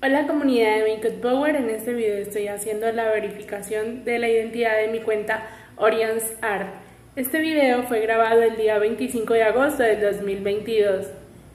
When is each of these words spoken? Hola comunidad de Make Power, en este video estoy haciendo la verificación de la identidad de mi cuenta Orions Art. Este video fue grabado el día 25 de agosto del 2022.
Hola 0.00 0.28
comunidad 0.28 0.76
de 0.76 0.94
Make 0.94 1.10
Power, 1.20 1.56
en 1.56 1.70
este 1.70 1.92
video 1.92 2.18
estoy 2.18 2.46
haciendo 2.46 2.92
la 2.92 3.10
verificación 3.10 4.04
de 4.04 4.20
la 4.20 4.28
identidad 4.28 4.76
de 4.76 4.86
mi 4.92 5.00
cuenta 5.00 5.48
Orions 5.74 6.22
Art. 6.40 6.68
Este 7.16 7.40
video 7.40 7.82
fue 7.82 7.98
grabado 8.02 8.40
el 8.44 8.56
día 8.56 8.78
25 8.78 9.34
de 9.34 9.42
agosto 9.42 9.82
del 9.82 10.00
2022. 10.00 11.06